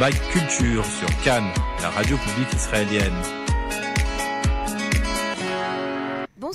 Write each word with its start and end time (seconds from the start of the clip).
Bike 0.00 0.18
Culture 0.32 0.82
sur 0.86 1.08
Cannes, 1.22 1.52
la 1.82 1.90
radio 1.90 2.16
publique 2.16 2.54
israélienne. 2.54 3.39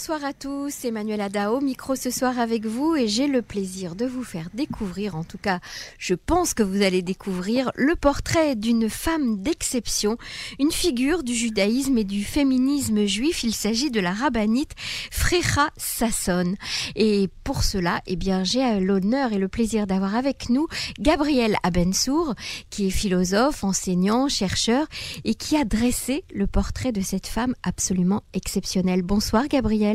Bonsoir 0.07 0.29
à 0.29 0.33
tous, 0.33 0.85
Emmanuel 0.85 1.19
Adao, 1.19 1.61
micro 1.61 1.95
ce 1.95 2.11
soir 2.11 2.37
avec 2.37 2.67
vous 2.67 2.95
et 2.95 3.07
j'ai 3.07 3.25
le 3.25 3.41
plaisir 3.41 3.95
de 3.95 4.05
vous 4.05 4.23
faire 4.23 4.49
découvrir, 4.53 5.15
en 5.15 5.23
tout 5.23 5.39
cas 5.39 5.59
je 5.97 6.13
pense 6.13 6.53
que 6.53 6.61
vous 6.61 6.83
allez 6.83 7.01
découvrir, 7.01 7.71
le 7.73 7.95
portrait 7.95 8.55
d'une 8.55 8.87
femme 8.87 9.41
d'exception, 9.41 10.19
une 10.59 10.71
figure 10.71 11.23
du 11.23 11.33
judaïsme 11.33 11.97
et 11.97 12.03
du 12.03 12.23
féminisme 12.23 13.05
juif, 13.05 13.43
il 13.43 13.55
s'agit 13.55 13.89
de 13.89 13.99
la 13.99 14.13
rabbinite 14.13 14.73
Frecha 15.09 15.71
Sasson. 15.75 16.53
Et 16.95 17.27
pour 17.43 17.63
cela, 17.63 18.01
eh 18.05 18.15
bien, 18.15 18.43
j'ai 18.43 18.79
l'honneur 18.79 19.33
et 19.33 19.39
le 19.39 19.47
plaisir 19.47 19.87
d'avoir 19.87 20.15
avec 20.15 20.49
nous 20.49 20.67
Gabriel 20.99 21.57
Abensour, 21.63 22.35
qui 22.69 22.85
est 22.85 22.91
philosophe, 22.91 23.63
enseignant, 23.63 24.29
chercheur 24.29 24.85
et 25.23 25.33
qui 25.33 25.57
a 25.57 25.65
dressé 25.65 26.25
le 26.31 26.45
portrait 26.45 26.91
de 26.91 27.01
cette 27.01 27.25
femme 27.25 27.55
absolument 27.63 28.21
exceptionnelle. 28.35 29.01
Bonsoir 29.01 29.47
Gabriel. 29.47 29.94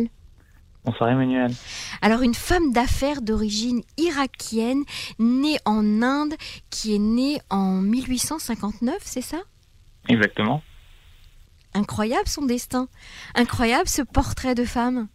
Bonsoir 0.85 1.11
Emmanuel. 1.11 1.51
Alors 2.01 2.23
une 2.23 2.35
femme 2.35 2.73
d'affaires 2.73 3.21
d'origine 3.21 3.83
irakienne, 3.99 4.85
née 5.19 5.59
en 5.67 6.03
Inde, 6.03 6.35
qui 6.71 6.95
est 6.95 6.99
née 6.99 7.39
en 7.51 7.83
1859, 7.83 8.97
c'est 9.01 9.21
ça? 9.21 9.39
Exactement. 10.09 10.63
Incroyable 11.75 12.27
son 12.27 12.47
destin. 12.47 12.89
Incroyable 13.35 13.89
ce 13.89 14.03
portrait 14.03 14.55
de 14.55 14.65
femme. 14.65 15.09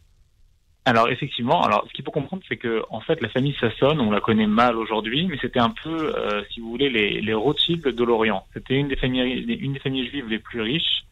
Alors 0.85 1.09
effectivement, 1.09 1.63
alors 1.63 1.83
ce 1.87 1.93
qu'il 1.93 2.05
faut 2.05 2.11
comprendre, 2.11 2.43
c'est 2.47 2.57
que 2.57 2.83
en 2.91 3.01
fait 3.01 3.19
la 3.21 3.29
famille 3.29 3.55
Sasson, 3.59 3.97
on 3.99 4.11
la 4.11 4.21
connaît 4.21 4.45
mal 4.45 4.77
aujourd'hui, 4.77 5.25
mais 5.25 5.37
c'était 5.41 5.59
un 5.59 5.71
peu, 5.71 6.15
euh, 6.15 6.43
si 6.51 6.59
vous 6.59 6.69
voulez, 6.69 6.91
les, 6.91 7.21
les 7.21 7.33
Rothschild 7.33 7.81
de 7.81 8.03
l'Orient. 8.03 8.45
C'était 8.53 8.75
une 8.75 8.87
des 8.87 8.95
familles, 8.95 9.57
une 9.59 9.73
des 9.73 9.79
familles 9.79 10.07
juives 10.07 10.27
les 10.29 10.37
plus 10.37 10.61
riches 10.61 11.05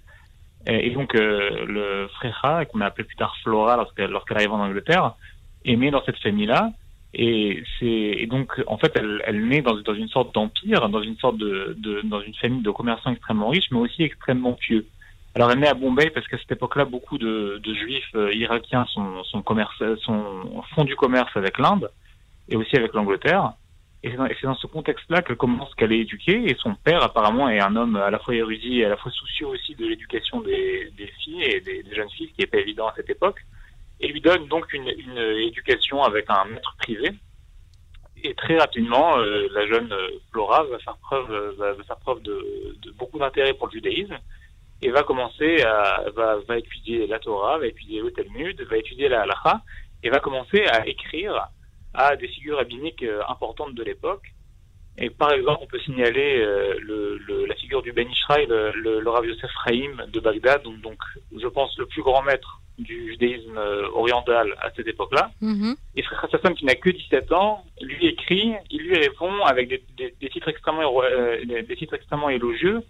et 0.68 0.92
donc, 0.92 1.16
euh, 1.16 1.66
le 1.66 2.08
Frecha, 2.16 2.66
qu'on 2.66 2.82
a 2.82 2.86
appelé 2.86 3.04
plus 3.04 3.16
tard 3.16 3.36
Flora 3.44 3.76
lorsqu'elle 3.76 4.12
lorsqu'elle 4.12 4.38
arrive 4.38 4.54
en 4.54 4.62
Angleterre, 4.62 5.14
est 5.66 5.76
née 5.76 5.92
dans 5.92 6.04
cette 6.04 6.20
famille-là. 6.20 6.72
Et 7.16 7.64
c'est 7.80 8.26
donc 8.26 8.60
en 8.66 8.78
fait 8.78 8.92
elle, 8.96 9.22
elle 9.28 9.48
naît 9.48 9.62
dans, 9.62 9.76
dans 9.76 9.94
une 9.94 10.08
sorte 10.08 10.34
d'empire, 10.34 10.90
dans 10.90 11.02
une 11.02 11.18
sorte 11.18 11.38
de, 11.38 11.76
de, 11.78 12.02
dans 12.02 12.22
une 12.22 12.34
famille 12.34 12.64
de 12.64 12.72
commerçants 12.72 13.12
extrêmement 13.12 13.50
riches, 13.50 13.70
mais 13.72 13.78
aussi 13.78 14.02
extrêmement 14.02 14.54
pieux. 14.54 14.88
Alors 15.36 15.52
elle 15.52 15.60
naît 15.60 15.68
à 15.68 15.76
Bombay 15.76 16.10
parce 16.10 16.28
qu'à 16.28 16.40
cette 16.40 16.54
époque-là 16.54 16.86
beaucoup 16.86 17.20
de, 17.20 17.62
de 17.64 17.74
juifs 17.76 18.10
euh, 18.16 18.34
irakiens 18.34 18.86
sont, 18.88 19.24
sont, 19.26 19.44
commerce, 19.44 19.84
sont 20.02 20.64
font 20.74 20.86
du 20.86 20.96
commerce 20.96 21.30
avec 21.36 21.60
l'Inde 21.60 21.92
et 22.50 22.56
aussi 22.56 22.76
avec 22.76 22.94
l'Angleterre. 22.94 23.54
Et 24.04 24.10
c'est 24.12 24.44
dans, 24.44 24.56
ce 24.56 24.68
contexte-là 24.68 25.22
qu'elle 25.22 25.38
commence 25.38 25.74
qu'elle 25.76 25.94
est 25.94 26.00
éduquée. 26.00 26.50
Et 26.50 26.56
son 26.60 26.76
père, 26.76 27.02
apparemment, 27.02 27.50
est 27.50 27.62
un 27.62 27.76
homme 27.78 27.96
à 27.96 28.12
la 28.12 28.20
fois 28.20 28.36
érudit 28.36 28.82
et 28.82 28.86
à 28.86 28.90
la 28.90 28.98
fois 28.98 29.12
soucieux 29.12 29.48
aussi 29.48 29.76
de 29.76 29.86
l'éducation 29.86 30.42
des, 30.42 30.92
filles 31.20 31.44
et 31.44 31.62
des, 31.62 31.86
jeunes 31.96 32.10
filles, 32.10 32.28
ce 32.28 32.34
qui 32.34 32.42
n'est 32.42 32.48
pas 32.48 32.58
évident 32.58 32.88
à 32.88 32.94
cette 32.98 33.10
époque. 33.10 33.40
Et 34.02 34.10
lui 34.10 34.20
donne 34.20 34.48
donc 34.48 34.74
une, 34.74 34.90
éducation 35.18 36.04
avec 36.04 36.26
un 36.28 36.44
maître 36.46 36.76
privé. 36.80 37.12
Et 38.26 38.34
très 38.36 38.58
rapidement, 38.58 39.18
euh, 39.20 39.48
la 39.54 39.68
jeune 39.68 39.92
euh, 39.92 40.10
Flora 40.32 40.64
va 40.64 40.80
faire 40.80 40.98
preuve, 40.98 41.32
euh, 41.32 42.20
de, 42.22 42.92
beaucoup 42.92 43.20
d'intérêt 43.20 43.54
pour 43.54 43.68
le 43.68 43.74
judaïsme 43.74 44.18
et 44.82 44.90
va 44.92 45.04
commencer 45.04 45.62
à 45.64 46.58
étudier 46.58 47.08
la 47.08 47.20
Torah, 47.20 47.58
va 47.58 47.68
étudier 47.68 48.02
le 48.02 48.12
Talmud, 48.12 48.62
va 48.70 48.78
étudier 48.78 49.08
la 49.08 49.22
halacha 49.22 49.62
et 50.04 50.10
va 50.10 50.20
commencer 50.20 50.66
à 50.66 50.86
écrire 50.88 51.48
à 51.94 52.16
des 52.16 52.28
figures 52.28 52.58
rabbiniques 52.58 53.04
euh, 53.04 53.22
importantes 53.28 53.74
de 53.76 53.84
l'époque. 53.84 54.34
Et 54.98 55.10
par 55.10 55.32
exemple, 55.34 55.60
on 55.64 55.68
peut 55.68 55.80
signaler 55.80 56.40
euh, 56.40 56.76
le, 56.80 57.18
le, 57.18 57.46
la 57.46 57.56
figure 57.56 57.82
du 57.82 57.92
Ben 57.92 58.08
Ishraï, 58.08 58.46
le, 58.46 58.72
le, 58.74 59.00
le 59.00 59.10
Rav 59.10 59.26
Yosef 59.26 59.50
Chaim 59.66 60.06
de 60.08 60.20
Bagdad, 60.20 60.62
donc, 60.64 60.82
donc 60.82 61.00
je 61.36 61.48
pense 61.48 61.76
le 61.80 61.88
plus 61.88 62.04
grand 62.04 62.22
maître 62.22 62.62
du 62.78 63.12
judaïsme 63.12 63.58
euh, 63.58 63.88
oriental 63.94 64.56
à 64.62 64.72
cette 64.76 64.88
époque-là. 64.88 65.32
Mhm. 65.42 65.76
Et 65.96 66.04
Frère 66.04 66.28
Sasson, 66.30 66.54
qui 66.54 66.66
n'a 66.66 66.76
que 66.76 66.90
17 66.90 67.32
ans, 67.32 67.66
lui 67.82 68.06
écrit, 68.08 68.54
il 68.70 68.82
lui 68.82 68.98
répond 68.98 69.44
avec 69.46 69.68
des, 69.70 69.84
des, 69.98 70.14
des 70.20 70.30
titres, 70.30 70.50
extrêmement, 70.50 71.02
euh, 71.04 71.38
des 71.44 71.76
titres 71.76 71.96
extrêmement 71.96 72.30
élogieux. 72.30 72.82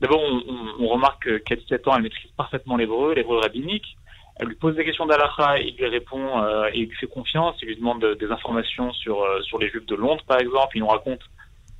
D'abord, 0.00 0.20
on, 0.22 0.42
on, 0.48 0.84
on 0.84 0.88
remarque 0.88 1.42
qu'à 1.42 1.56
17 1.56 1.88
ans, 1.88 1.96
elle 1.96 2.02
maîtrise 2.02 2.30
parfaitement 2.36 2.76
l'hébreu, 2.76 3.14
l'hébreu 3.14 3.38
rabbinique. 3.38 3.96
Elle 4.38 4.48
lui 4.48 4.54
pose 4.54 4.76
des 4.76 4.84
questions 4.84 5.06
d'Alaha, 5.06 5.58
il 5.58 5.74
lui 5.76 5.86
répond 5.86 6.42
euh, 6.42 6.68
et 6.72 6.80
il 6.80 6.88
lui 6.88 6.96
fait 6.96 7.06
confiance. 7.06 7.56
Il 7.62 7.68
lui 7.68 7.76
demande 7.76 8.00
de, 8.00 8.14
des 8.14 8.30
informations 8.30 8.92
sur 8.92 9.22
euh, 9.22 9.40
sur 9.42 9.58
les 9.58 9.68
Juifs 9.68 9.86
de 9.86 9.96
Londres, 9.96 10.22
par 10.26 10.38
exemple. 10.38 10.76
Il 10.76 10.80
nous 10.80 10.88
raconte 10.88 11.20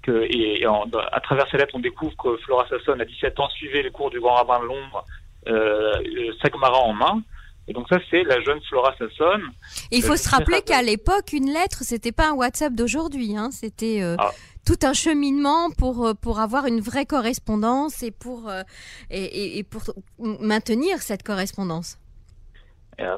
que 0.02 0.26
et, 0.28 0.62
et 0.62 0.66
en, 0.66 0.88
à 1.12 1.20
travers 1.20 1.48
ses 1.50 1.56
lettres, 1.58 1.74
on 1.74 1.80
découvre 1.80 2.16
que 2.16 2.36
Flora 2.38 2.66
Sasson, 2.69 2.98
à 2.98 3.04
17 3.04 3.38
ans, 3.41 3.48
suivait 3.50 3.82
les 3.82 3.91
cours 3.91 4.10
du 4.10 4.20
grand 4.20 4.34
rabbin 4.34 4.60
de 4.60 4.66
Londres, 4.66 5.04
euh, 5.48 6.32
Sagmara 6.42 6.78
en 6.78 6.92
main. 6.92 7.22
Et 7.69 7.74
donc 7.74 7.86
ça, 7.88 7.98
c'est 8.10 8.22
la 8.24 8.41
jeune 8.41 8.60
Flora 8.62 8.94
Sasson. 8.98 9.40
Il 9.90 10.02
faut 10.02 10.16
se 10.16 10.28
rappeler 10.30 10.62
qu'à 10.62 10.82
l'époque, 10.82 11.32
une 11.34 11.52
lettre, 11.52 11.80
c'était 11.82 12.12
pas 12.12 12.30
un 12.30 12.32
WhatsApp 12.32 12.75
d'aujourd'hui. 12.75 13.36
Hein, 13.36 13.50
c'était 13.52 14.02
euh, 14.02 14.16
ah. 14.19 14.30
tout 14.66 14.78
un 14.82 14.94
cheminement 14.94 15.70
pour 15.76 16.06
euh, 16.06 16.14
pour 16.14 16.40
avoir 16.40 16.64
une 16.64 16.80
vraie 16.80 17.04
correspondance 17.04 18.02
et 18.02 18.10
pour 18.10 18.48
euh, 18.48 18.62
et, 19.10 19.58
et 19.58 19.64
pour 19.64 19.82
maintenir 20.19 21.02
cette 21.02 21.22
correspondance 21.22 21.98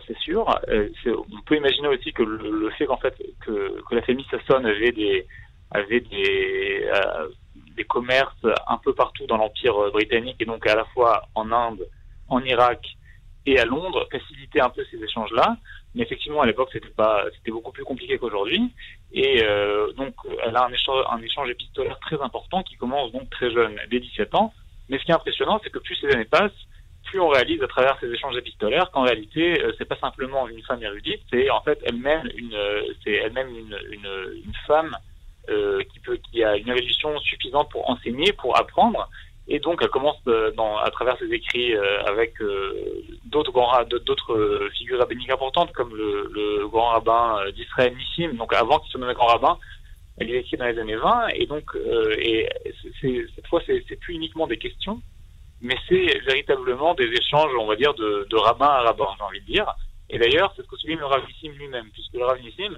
c'est 0.06 0.18
sûr. 0.18 0.46
Euh, 0.68 0.88
on 1.06 1.40
peut 1.46 1.56
imaginer 1.56 1.88
aussi 1.88 2.12
que 2.12 2.22
le, 2.22 2.70
fait 2.70 2.86
qu'en 2.86 2.98
fait 2.98 3.14
que, 3.40 3.82
la 3.90 4.02
famille 4.02 4.26
Sasson 4.30 4.64
avait 4.64 4.92
des 4.92 5.26
avait 5.70 6.00
des 6.00 6.88
euh, 6.92 7.28
des 7.76 7.84
commerces 7.84 8.46
un 8.66 8.78
peu 8.78 8.92
partout 8.92 9.26
dans 9.26 9.36
l'empire 9.36 9.90
britannique 9.92 10.36
et 10.40 10.44
donc 10.44 10.66
à 10.66 10.74
la 10.74 10.84
fois 10.86 11.22
en 11.34 11.50
Inde, 11.52 11.86
en 12.28 12.42
Irak 12.44 12.96
et 13.46 13.58
à 13.58 13.64
Londres 13.64 14.06
facilitait 14.10 14.60
un 14.60 14.68
peu 14.68 14.84
ces 14.90 15.02
échanges 15.02 15.32
là. 15.32 15.56
Mais 15.94 16.02
effectivement 16.02 16.42
à 16.42 16.46
l'époque 16.46 16.70
c'était 16.72 16.88
pas 16.88 17.24
c'était 17.36 17.50
beaucoup 17.50 17.72
plus 17.72 17.84
compliqué 17.84 18.18
qu'aujourd'hui 18.18 18.72
et 19.12 19.42
euh, 19.44 19.92
donc 19.92 20.14
elle 20.44 20.56
a 20.56 20.64
un 20.64 20.72
échange 20.72 21.04
un 21.10 21.22
échange 21.22 21.48
épistolaire 21.48 21.98
très 22.00 22.20
important 22.20 22.62
qui 22.62 22.76
commence 22.76 23.12
donc 23.12 23.30
très 23.30 23.50
jeune 23.50 23.76
dès 23.90 24.00
17 24.00 24.34
ans. 24.34 24.52
Mais 24.88 24.98
ce 24.98 25.04
qui 25.04 25.10
est 25.12 25.14
impressionnant 25.14 25.60
c'est 25.62 25.70
que 25.70 25.78
plus 25.78 25.96
ces 25.96 26.08
années 26.08 26.24
passent 26.24 26.66
plus 27.10 27.20
on 27.20 27.28
réalise 27.28 27.60
à 27.62 27.66
travers 27.66 27.98
ces 28.00 28.06
échanges 28.06 28.36
épistolaires 28.36 28.90
qu'en 28.92 29.02
réalité 29.02 29.60
euh, 29.60 29.72
c'est 29.76 29.84
pas 29.84 29.96
simplement 29.96 30.46
une 30.48 30.62
femme 30.62 30.82
érudite, 30.82 31.20
c'est 31.30 31.50
en 31.50 31.60
fait 31.60 31.78
elle-même 31.82 32.22
une 32.36 32.54
euh, 32.54 32.82
c'est 33.02 33.14
elle-même 33.14 33.48
une, 33.48 33.76
une, 33.90 34.52
femme 34.66 34.96
euh, 35.48 35.82
qui 35.92 35.98
peut 35.98 36.18
qui 36.30 36.44
a 36.44 36.56
une 36.56 36.68
érudition 36.68 37.18
suffisante 37.18 37.68
pour 37.70 37.90
enseigner, 37.90 38.32
pour 38.32 38.56
apprendre. 38.56 39.08
Et 39.48 39.58
donc 39.58 39.80
elle 39.82 39.88
commence 39.88 40.20
euh, 40.28 40.52
à 40.84 40.90
travers 40.90 41.18
ses 41.18 41.32
écrits 41.32 41.74
avec 42.06 42.34
d'autres 43.24 43.50
grands 43.50 43.82
d'autres 44.06 44.68
figures 44.78 45.00
rabbiniques 45.00 45.30
importantes 45.30 45.72
comme 45.72 45.92
le, 45.96 46.30
le 46.32 46.68
grand 46.68 46.90
rabbin 46.90 47.50
d'Israël 47.56 47.92
Nissim, 47.96 48.36
donc 48.36 48.52
avant 48.54 48.78
qu'il 48.78 48.92
se 48.92 48.98
nomme 48.98 49.12
grand 49.14 49.26
rabbin, 49.26 49.58
elle 50.18 50.32
écrit 50.32 50.56
dans 50.56 50.66
les 50.66 50.78
années 50.78 50.94
20 50.94 51.28
et 51.34 51.46
donc 51.46 51.64
et 52.18 52.48
cette 53.00 53.48
fois 53.48 53.60
c'est, 53.66 53.82
c'est 53.88 53.98
plus 53.98 54.14
uniquement 54.14 54.46
des 54.46 54.58
questions 54.58 55.02
mais 55.60 55.76
c'est 55.88 56.18
véritablement 56.20 56.94
des 56.94 57.06
échanges, 57.06 57.52
on 57.58 57.66
va 57.66 57.76
dire, 57.76 57.92
de, 57.94 58.36
rabbin 58.36 58.66
à 58.66 58.82
rabbin, 58.82 59.06
j'ai 59.16 59.24
envie 59.24 59.40
de 59.40 59.46
dire. 59.46 59.66
Et 60.08 60.18
d'ailleurs, 60.18 60.52
c'est 60.56 60.62
ce 60.62 60.66
que 60.66 60.76
souligne 60.76 60.98
le 60.98 61.06
Rav 61.06 61.22
Nissim 61.26 61.56
lui-même, 61.56 61.88
puisque 61.92 62.14
le 62.14 62.24
Rav 62.24 62.40
Nissim, 62.40 62.76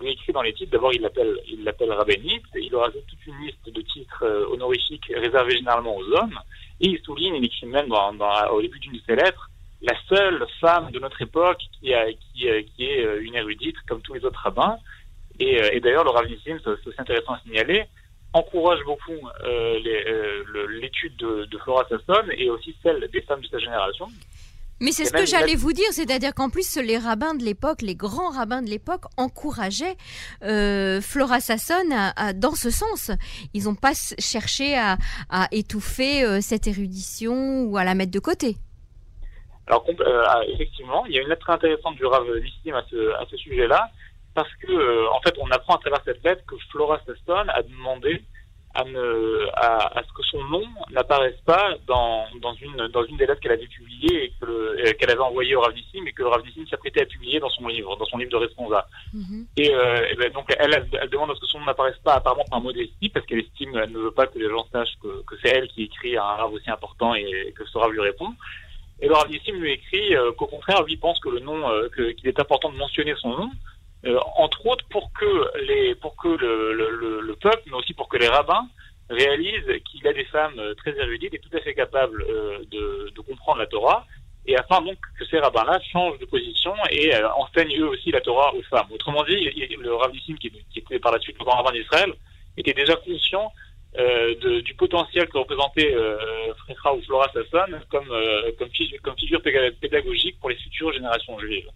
lui 0.00 0.10
écrit 0.10 0.32
dans 0.32 0.42
les 0.42 0.52
titres, 0.52 0.72
d'abord 0.72 0.92
il 0.92 1.02
l'appelle 1.02 1.38
il 1.46 1.68
et 1.68 2.60
il 2.60 2.76
rajoute 2.76 3.06
toute 3.06 3.26
une 3.26 3.38
liste 3.46 3.70
de 3.70 3.80
titres 3.80 4.24
euh, 4.24 4.46
honorifiques 4.48 5.12
réservés 5.14 5.56
généralement 5.56 5.96
aux 5.96 6.12
hommes, 6.14 6.38
et 6.80 6.88
il 6.88 6.98
souligne, 7.04 7.36
il 7.36 7.44
écrit 7.44 7.66
même 7.66 7.92
au 7.92 8.60
début 8.60 8.80
d'une 8.80 8.94
de 8.94 9.00
ses 9.06 9.14
lettres, 9.14 9.50
la 9.82 9.94
seule 10.08 10.44
femme 10.60 10.90
de 10.90 10.98
notre 10.98 11.22
époque 11.22 11.62
qui, 11.78 11.94
euh, 11.94 12.10
est 12.40 13.04
euh, 13.04 13.22
une 13.22 13.36
érudite 13.36 13.76
comme 13.86 14.00
tous 14.02 14.14
les 14.14 14.24
autres 14.24 14.40
rabbins. 14.40 14.78
Et, 15.40 15.80
d'ailleurs, 15.80 16.04
le 16.04 16.10
Rav 16.10 16.26
Nissim, 16.28 16.58
c'est 16.62 16.70
aussi 16.70 16.88
intéressant 16.96 17.32
à 17.32 17.40
signaler, 17.40 17.86
encourage 18.34 18.80
beaucoup 18.84 19.12
euh, 19.44 19.78
l'étude 20.80 21.22
euh, 21.22 21.40
de, 21.40 21.44
de, 21.46 21.58
Flora 21.58 21.86
Sasson 21.88 22.28
et 22.36 22.50
aussi 22.50 22.76
celle 22.82 23.08
des 23.12 23.22
femmes 23.22 23.40
de 23.40 23.46
sa 23.46 23.58
génération. 23.58 24.08
Mais 24.80 24.90
c'est 24.90 25.04
ce 25.04 25.12
que 25.12 25.24
j'allais 25.24 25.54
vous 25.54 25.72
dire, 25.72 25.86
c'est-à-dire 25.92 26.34
qu'en 26.34 26.50
plus 26.50 26.76
les 26.76 26.98
rabbins 26.98 27.34
de 27.34 27.44
l'époque, 27.44 27.80
les 27.80 27.94
grands 27.94 28.30
rabbins 28.30 28.60
de 28.60 28.68
l'époque 28.68 29.04
encourageaient 29.16 29.96
euh, 30.42 31.00
Flora 31.00 31.38
Sasson 31.38 31.90
à, 31.92 32.12
à, 32.20 32.32
dans 32.32 32.54
ce 32.56 32.70
sens. 32.70 33.12
Ils 33.54 33.64
n'ont 33.64 33.76
pas 33.76 33.92
cherché 34.18 34.76
à, 34.76 34.98
à 35.30 35.46
étouffer 35.52 36.24
euh, 36.24 36.40
cette 36.40 36.66
érudition 36.66 37.62
ou 37.62 37.76
à 37.76 37.84
la 37.84 37.94
mettre 37.94 38.10
de 38.10 38.18
côté. 38.18 38.56
Alors 39.68 39.86
euh, 39.88 40.24
effectivement, 40.48 41.06
il 41.06 41.14
y 41.14 41.18
a 41.18 41.22
une 41.22 41.28
lettre 41.28 41.46
très 41.46 41.54
intéressante 41.54 41.94
du 41.94 42.04
Rav 42.04 42.24
Nissim 42.42 42.74
à 42.74 42.84
ce, 42.90 43.12
à 43.14 43.24
ce 43.30 43.36
sujet-là 43.36 43.90
parce 44.34 44.52
que, 44.56 44.72
euh, 44.72 45.10
en 45.12 45.20
fait, 45.20 45.34
on 45.38 45.50
apprend 45.50 45.76
à 45.76 45.78
travers 45.78 46.02
cette 46.04 46.22
lettre 46.24 46.42
que 46.46 46.56
Flora 46.70 47.00
Sasson 47.06 47.48
a 47.48 47.62
demandé 47.62 48.22
à, 48.74 48.84
ne, 48.84 49.48
à, 49.54 50.02
ce 50.04 50.12
que 50.12 50.22
son 50.24 50.42
nom 50.44 50.64
n'apparaisse 50.90 51.40
pas 51.46 51.74
dans, 51.86 52.24
dans, 52.42 52.54
une, 52.54 52.88
dans 52.88 53.04
une 53.04 53.16
des 53.16 53.26
lettres 53.26 53.40
qu'elle 53.40 53.52
avait 53.52 53.68
publiées 53.68 54.24
et 54.24 54.32
que 54.40 54.92
qu'elle 54.94 55.10
avait 55.10 55.20
envoyées 55.20 55.54
au 55.54 55.60
Rav 55.60 55.72
Nissim 55.72 56.04
et 56.08 56.12
que 56.12 56.22
le 56.22 56.28
Rav 56.28 56.44
Nissim 56.44 56.66
s'apprêtait 56.66 57.02
à 57.02 57.06
publier 57.06 57.38
dans 57.38 57.50
son 57.50 57.68
livre, 57.68 57.96
dans 57.96 58.04
son 58.06 58.18
livre 58.18 58.32
de 58.32 58.36
responsa. 58.36 58.88
Mm-hmm. 59.14 59.46
Et, 59.58 59.66
et 59.66 60.16
ben, 60.16 60.32
donc 60.32 60.52
elle, 60.58 60.88
elle, 61.00 61.08
demande 61.08 61.30
à 61.30 61.34
ce 61.36 61.40
que 61.40 61.46
son 61.46 61.60
nom 61.60 61.66
n'apparaisse 61.66 61.98
pas 62.02 62.14
apparemment 62.14 62.44
par 62.50 62.60
modestie 62.60 63.10
parce 63.10 63.24
qu'elle 63.26 63.38
estime, 63.38 63.76
elle 63.76 63.92
ne 63.92 63.98
veut 63.98 64.10
pas 64.10 64.26
que 64.26 64.40
les 64.40 64.48
gens 64.48 64.66
sachent 64.72 64.98
que, 65.00 65.22
que 65.22 65.36
c'est 65.40 65.50
elle 65.50 65.68
qui 65.68 65.84
écrit 65.84 66.16
un 66.16 66.22
Rav 66.22 66.52
aussi 66.52 66.68
important 66.68 67.14
et 67.14 67.54
que 67.56 67.64
ce 67.64 67.78
Rav 67.78 67.92
lui 67.92 68.00
répond. 68.00 68.34
Et 69.00 69.06
le 69.06 69.14
Rav 69.14 69.30
Nissim 69.30 69.54
lui 69.54 69.70
écrit 69.70 70.16
qu'au 70.36 70.46
contraire, 70.46 70.82
lui 70.82 70.96
pense 70.96 71.20
que 71.20 71.28
le 71.28 71.38
nom, 71.38 71.62
qu'il 71.94 72.26
est 72.26 72.40
important 72.40 72.72
de 72.72 72.76
mentionner 72.76 73.14
son 73.20 73.36
nom 73.36 73.50
euh, 74.06 74.18
entre 74.36 74.66
autres 74.66 74.84
pour 74.90 75.10
que 75.12 75.58
les 75.66 75.94
pour 75.94 76.16
que 76.16 76.28
le, 76.28 76.72
le, 76.72 77.20
le, 77.20 77.36
peuple, 77.36 77.62
mais 77.66 77.74
aussi 77.74 77.94
pour 77.94 78.08
que 78.08 78.16
les 78.16 78.28
rabbins 78.28 78.66
réalisent 79.10 79.82
qu'il 79.84 80.06
a 80.06 80.12
des 80.12 80.24
femmes 80.26 80.58
euh, 80.58 80.74
très 80.74 80.96
érudites 80.98 81.34
et 81.34 81.38
tout 81.38 81.54
à 81.56 81.60
fait 81.60 81.74
capables 81.74 82.22
euh, 82.22 82.58
de, 82.70 83.10
de, 83.14 83.20
comprendre 83.20 83.58
la 83.58 83.66
Torah, 83.66 84.06
et 84.46 84.56
afin 84.56 84.80
donc 84.82 84.98
que 85.18 85.24
ces 85.26 85.38
rabbins-là 85.38 85.78
changent 85.92 86.18
de 86.18 86.26
position 86.26 86.74
et 86.90 87.14
enseignent 87.36 87.78
eux 87.80 87.88
aussi 87.88 88.10
la 88.10 88.20
Torah 88.20 88.54
aux 88.54 88.62
femmes. 88.62 88.88
Autrement 88.92 89.24
dit, 89.24 89.50
le 89.78 89.94
Rav 89.94 90.12
qui, 90.12 90.36
qui, 90.36 90.78
était 90.78 90.98
par 90.98 91.12
la 91.12 91.20
suite 91.20 91.38
le 91.38 91.44
grand 91.44 91.62
rabbin 91.62 91.72
d'Israël, 91.72 92.12
était 92.56 92.74
déjà 92.74 92.96
conscient 92.96 93.50
euh, 93.96 94.34
de, 94.40 94.60
du 94.60 94.74
potentiel 94.74 95.28
que 95.28 95.38
représentait 95.38 95.94
euh, 95.94 96.18
ou 96.68 97.02
Flora 97.02 97.30
Sasson 97.32 97.78
comme, 97.90 98.08
figure, 98.72 99.00
comme 99.02 99.16
figure 99.16 99.40
pédagogique 99.40 100.38
pour 100.40 100.50
les 100.50 100.56
futures 100.56 100.92
générations 100.92 101.38
juives. 101.38 101.68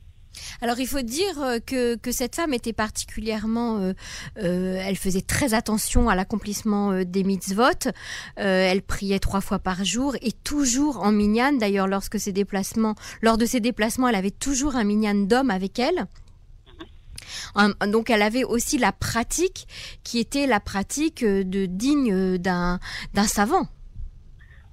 Alors 0.61 0.81
il 0.81 0.87
faut 0.87 1.03
dire 1.03 1.41
euh, 1.43 1.59
que, 1.65 1.97
que 1.97 2.13
cette 2.13 2.37
femme 2.37 2.53
était 2.53 2.73
particulièrement, 2.73 3.79
euh, 3.79 3.93
euh, 4.39 4.83
elle 4.85 4.97
faisait 4.97 5.21
très 5.21 5.55
attention 5.55 6.09
à 6.09 6.15
l'accomplissement 6.15 7.05
des 7.05 7.25
mitzvot. 7.25 7.91
elle 8.37 8.83
priait 8.83 9.19
trois 9.19 9.41
fois 9.41 9.59
par 9.59 9.85
jour 9.85 10.17
et 10.23 10.33
toujours 10.33 11.03
en 11.03 11.13
minyan. 11.13 11.53
D'ailleurs, 11.53 11.87
lorsque 11.87 12.19
ses 12.19 12.33
déplacements, 12.33 12.95
lors 13.23 13.39
de 13.39 13.47
ses 13.47 13.61
déplacements, 13.61 14.09
elle 14.09 14.15
avait 14.15 14.31
toujours 14.31 14.77
un 14.77 14.85
minyan 14.85 15.15
d'homme 15.15 15.51
avec 15.51 15.79
elle. 15.79 16.07
Donc 17.87 18.11
elle 18.11 18.23
avait 18.23 18.45
aussi 18.45 18.79
la 18.79 18.93
pratique 18.93 19.67
qui 20.03 20.19
était 20.19 20.47
la 20.47 20.61
pratique 20.61 21.25
de 21.25 21.67
digne 21.67 22.39
d'un 22.39 22.79
savant. 23.27 23.69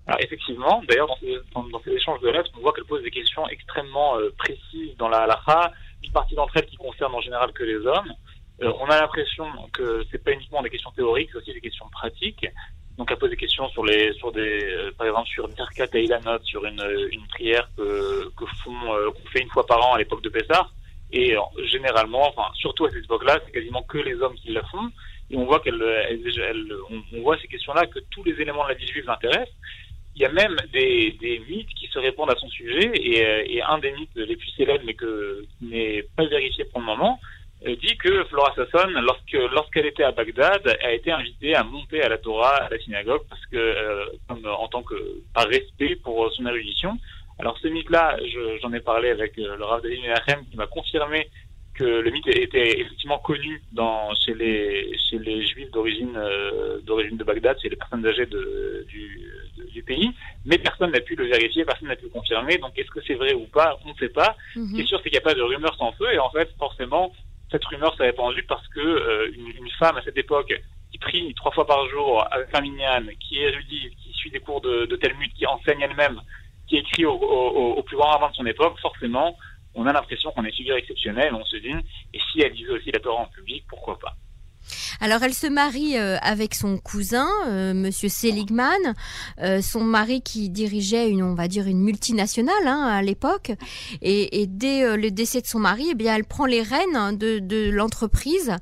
Alors 0.08 0.20
effectivement, 0.22 0.84
d'ailleurs 0.88 1.08
dans 1.54 1.82
ces, 1.84 1.92
échanges 1.92 2.22
de 2.22 2.30
lettres, 2.30 2.52
on 2.58 2.62
voit 2.62 2.74
qu'elle 2.74 2.86
pose 2.86 3.02
des 3.02 3.12
questions 3.12 3.48
extrêmement 3.50 4.18
euh, 4.18 4.32
précises 4.38 4.96
dans 4.98 5.10
la 5.10 5.20
halakha, 5.20 5.72
une 6.04 6.12
partie 6.12 6.36
d'entre 6.36 6.56
elles 6.58 6.68
qui 6.68 6.76
concernent 6.76 7.16
en 7.16 7.22
général 7.22 7.52
que 7.54 7.64
les 7.64 7.78
hommes. 7.78 8.14
Euh, 8.62 8.72
on 8.80 8.86
a 8.86 9.02
l'impression 9.02 9.48
que 9.74 10.06
c'est 10.12 10.24
pas 10.24 10.32
uniquement 10.32 10.62
des 10.62 10.70
questions 10.70 10.92
théoriques, 10.92 11.30
c'est 11.32 11.40
aussi 11.40 11.54
des 11.54 11.62
questions 11.62 11.90
pratiques. 11.90 12.46
Donc 13.00 13.10
elle 13.12 13.18
pose 13.18 13.32
des 13.32 13.36
questions 13.36 13.68
sur 13.70 13.84
les, 13.84 14.14
sur 14.14 14.32
des, 14.32 14.64
euh, 14.64 14.92
par 14.96 15.08
exemple 15.08 15.28
sur 15.28 15.48
Birkat 15.48 15.88
et 15.94 16.04
Ilanot, 16.04 16.40
sur 16.44 16.64
une, 16.66 17.08
une 17.12 17.26
prière 17.28 17.68
que, 17.76 18.30
que 18.38 18.46
font, 18.64 19.12
qu'on 19.12 19.30
fait 19.32 19.42
une 19.42 19.50
fois 19.50 19.66
par 19.66 19.84
an 19.86 19.94
à 19.96 19.98
l'époque 19.98 20.22
de 20.22 20.30
Pessah. 20.30 20.70
Et 21.12 21.36
généralement, 21.66 22.28
enfin 22.28 22.52
surtout 22.56 22.86
à 22.86 22.92
cette 22.92 23.06
époque-là, 23.06 23.40
c'est 23.46 23.52
quasiment 23.52 23.82
que 23.84 23.98
les 23.98 24.16
hommes 24.22 24.36
qui 24.36 24.52
la 24.52 24.64
font. 24.64 24.92
Et 25.32 25.38
on 25.38 25.46
voit 25.46 25.60
qu'elle, 25.60 25.82
elle, 25.82 26.22
elle, 26.40 26.74
on, 26.92 27.02
on, 27.18 27.22
voit 27.22 27.38
ces 27.40 27.48
questions-là 27.48 27.88
que 27.88 28.00
tous 28.12 28.24
les 28.24 28.34
éléments 28.34 28.64
de 28.64 28.70
la 28.70 28.76
vie 28.76 28.88
juive 28.88 29.06
l'intéressent 29.08 29.56
il 30.16 30.22
y 30.22 30.26
a 30.26 30.32
même 30.32 30.56
des, 30.72 31.12
des, 31.20 31.40
mythes 31.40 31.74
qui 31.76 31.88
se 31.88 32.00
répondent 32.00 32.32
à 32.32 32.36
son 32.36 32.48
sujet, 32.50 32.92
et, 32.96 33.26
euh, 33.26 33.44
et 33.46 33.62
un 33.62 33.78
des 33.80 33.92
mythes 33.92 34.16
les 34.16 34.36
plus 34.36 34.50
célèbres, 34.52 34.84
mais 34.86 34.94
que, 34.94 35.46
qui 35.60 35.66
n'est 35.66 36.04
pas 36.16 36.26
vérifié 36.26 36.64
pour 36.66 36.80
le 36.80 36.86
moment, 36.86 37.20
euh, 37.68 37.76
dit 37.76 37.98
que 37.98 38.24
Flora 38.26 38.54
Sasson, 38.56 38.88
lorsque, 39.02 39.34
lorsqu'elle 39.54 39.88
était 39.88 40.04
à 40.04 40.12
Bagdad, 40.12 40.78
a 40.82 40.92
été 40.94 41.12
invitée 41.12 41.56
à 41.56 41.64
monter 41.64 42.02
à 42.02 42.10
la 42.10 42.18
Torah, 42.18 42.56
à 42.56 42.70
la 42.70 42.80
synagogue, 42.80 43.24
parce 43.30 43.46
que, 43.48 43.58
euh, 43.58 44.06
comme, 44.28 44.46
en 44.46 44.68
tant 44.70 44.84
que, 44.84 44.96
par 45.34 45.48
respect 45.48 45.98
pour 45.98 46.32
son 46.32 46.46
érudition. 46.46 46.98
Alors 47.38 47.58
ce 47.62 47.68
mythe-là, 47.68 48.18
j'en 48.62 48.72
ai 48.72 48.80
parlé 48.80 49.10
avec 49.10 49.36
le 49.36 49.62
Rav 49.62 49.82
David 49.82 50.02
Menachem, 50.04 50.46
qui 50.50 50.56
m'a 50.56 50.68
confirmé 50.68 51.28
que 51.76 51.84
le 51.84 52.10
mythe 52.10 52.28
était 52.28 52.80
effectivement 52.80 53.20
connu 53.20 53.62
dans, 53.74 54.14
chez, 54.16 54.34
les, 54.34 54.98
chez 54.98 55.20
les 55.20 55.46
juifs 55.46 55.72
d'origine 55.72 56.18
d'origine 56.84 57.18
de 57.18 57.24
Bagdad, 57.24 57.60
chez 57.62 57.70
les 57.70 57.76
personnes 57.76 58.06
âgées 58.06 58.26
de, 58.26 58.86
du, 58.88 59.32
du 59.76 59.84
pays, 59.84 60.12
mais 60.46 60.58
personne 60.58 60.92
n'a 60.92 61.02
pu 61.02 61.16
le 61.16 61.26
vérifier, 61.26 61.66
personne 61.66 61.90
n'a 61.90 61.96
pu 61.96 62.06
le 62.06 62.10
confirmer. 62.10 62.58
Donc 62.58 62.78
est-ce 62.78 62.90
que 62.90 63.02
c'est 63.06 63.16
vrai 63.16 63.34
ou 63.34 63.46
pas? 63.46 63.78
On 63.86 63.90
ne 63.90 63.96
sait 63.96 64.10
pas. 64.10 64.36
Mhm. 64.56 64.68
Ce 64.68 64.74
qui 64.74 64.82
est 64.82 64.86
sûr, 64.88 65.00
c'est 65.00 65.10
qu'il 65.10 65.20
n'y 65.20 65.26
a 65.26 65.30
pas 65.30 65.34
de 65.34 65.42
rumeur 65.42 65.76
sans 65.78 65.92
feu, 65.94 66.12
et 66.14 66.20
en 66.20 66.30
fait, 66.30 66.50
forcément, 66.58 67.14
cette 67.52 67.66
rumeur 67.66 67.96
s'est 67.96 68.04
répandue 68.04 68.44
parce 68.44 68.68
que 68.70 68.80
euh, 68.80 69.32
une, 69.36 69.70
femme 69.78 69.98
à 69.98 70.02
cette 70.04 70.18
époque 70.18 70.54
qui 70.92 70.98
prie 70.98 71.34
trois 71.36 71.52
fois 71.52 71.68
par 71.68 71.88
jour 71.90 72.26
avec 72.32 72.48
un 72.54 72.62
minyan, 72.62 73.04
qui 73.20 73.40
est 73.40 73.50
érudite, 73.50 73.94
qui 73.98 74.14
suit 74.14 74.32
des 74.32 74.40
cours 74.40 74.62
de, 74.62 74.86
de 74.86 74.96
Talmud, 74.96 75.32
qui 75.34 75.46
enseigne 75.46 75.82
elle-même, 75.82 76.22
qui 76.68 76.78
écrit 76.78 77.06
au, 77.06 77.84
plus 77.84 77.98
grand 77.98 78.14
avant 78.14 78.30
de 78.30 78.36
son 78.36 78.46
époque, 78.46 78.80
forcément, 78.80 79.38
on 79.76 79.86
a 79.86 79.94
l'impression 79.94 80.32
qu'on 80.32 80.46
est 80.46 80.52
figure 80.52 80.76
exceptionnelle, 80.76 81.34
on 81.34 81.46
se 81.46 81.58
dit, 81.58 81.76
et 82.14 82.20
si 82.32 82.42
elle 82.42 82.54
disait 82.54 82.72
aussi 82.72 82.92
la 82.92 83.00
Torah 83.00 83.22
en 83.22 83.28
public, 83.28 83.66
pourquoi 83.70 84.00
pas? 84.00 84.16
Alors 85.00 85.24
elle 85.24 85.34
se 85.34 85.48
marie 85.48 85.98
euh, 85.98 86.18
avec 86.22 86.56
son 86.56 86.78
cousin, 86.78 87.28
euh, 87.48 87.74
Monsieur 87.74 88.10
Seligman, 88.10 88.96
euh, 89.42 89.62
son 89.62 89.82
mari 89.82 90.22
qui 90.22 90.50
dirigeait 90.50 91.10
une, 91.10 91.24
on 91.24 91.36
va 91.36 91.48
dire 91.48 91.68
une 91.68 91.82
multinationale 91.82 92.66
hein, 92.66 92.88
à 92.88 93.02
l'époque, 93.02 93.52
et, 94.02 94.46
dès 94.48 94.96
le 94.96 95.12
décès 95.12 95.42
de 95.42 95.48
son 95.48 95.60
mari, 95.60 95.88
eh 95.92 95.96
bien 95.96 96.16
elle 96.16 96.26
prend 96.26 96.46
les 96.46 96.62
rênes 96.62 97.18
de, 97.18 97.70
l'entreprise 97.70 98.56